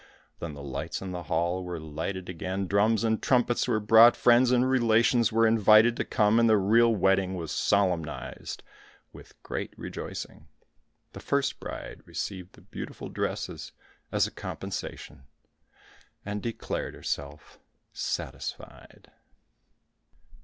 Then 0.39 0.55
the 0.55 0.63
lights 0.63 0.99
in 0.99 1.11
the 1.11 1.21
hall 1.29 1.63
were 1.63 1.79
lighted 1.79 2.27
again, 2.27 2.65
drums 2.65 3.03
and 3.03 3.21
trumpets 3.21 3.67
were 3.67 3.79
brought, 3.79 4.15
friends 4.17 4.49
and 4.49 4.67
relations 4.67 5.31
were 5.31 5.45
invited 5.45 5.95
to 5.97 6.03
come, 6.05 6.39
and 6.39 6.49
the 6.49 6.57
real 6.57 6.89
wedding 6.95 7.35
was 7.35 7.51
solemnized 7.51 8.63
with 9.13 9.39
great 9.43 9.75
rejoicing. 9.77 10.47
The 11.13 11.19
first 11.19 11.59
bride 11.59 12.01
received 12.05 12.53
the 12.53 12.61
beautiful 12.61 13.09
dresses 13.09 13.73
as 14.11 14.25
a 14.25 14.31
compensation, 14.31 15.25
and 16.25 16.41
declared 16.41 16.95
herself 16.95 17.59
satisfied. 17.93 19.11